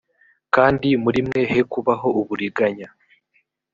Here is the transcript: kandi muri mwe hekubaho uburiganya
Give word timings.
kandi 0.55 0.87
muri 1.03 1.19
mwe 1.27 1.41
hekubaho 1.51 2.07
uburiganya 2.19 2.87